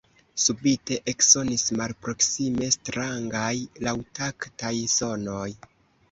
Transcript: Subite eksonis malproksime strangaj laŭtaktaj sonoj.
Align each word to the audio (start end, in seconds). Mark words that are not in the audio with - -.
Subite 0.43 0.95
eksonis 1.11 1.65
malproksime 1.81 2.69
strangaj 2.75 3.51
laŭtaktaj 3.89 4.73
sonoj. 4.95 5.47